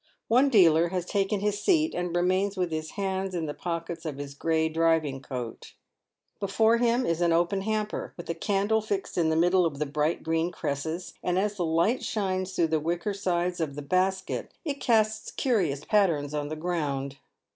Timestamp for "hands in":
2.97-3.45